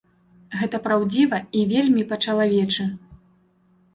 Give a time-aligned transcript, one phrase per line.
[0.59, 2.87] Гэта праўдзіва і вельмі па-чалавечы.